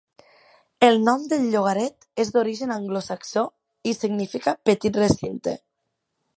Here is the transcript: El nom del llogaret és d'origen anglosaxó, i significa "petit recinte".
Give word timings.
El 0.87 0.95
nom 1.07 1.27
del 1.33 1.43
llogaret 1.55 2.07
és 2.25 2.33
d'origen 2.37 2.75
anglosaxó, 2.77 3.45
i 3.93 3.97
significa 4.01 4.59
"petit 4.71 5.01
recinte". 5.05 5.59